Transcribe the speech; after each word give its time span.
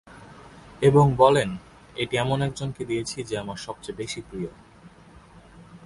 এবং 0.81 1.05
বলেন 1.15 1.49
এটি 1.95 2.15
এমন 2.17 2.39
একজনকে 2.41 2.81
দিয়েছি 2.85 3.17
যে 3.23 3.35
আমার 3.37 3.57
সবচেয়ে 3.57 3.97
বেশি 3.97 4.19
প্রিয়। 4.21 4.49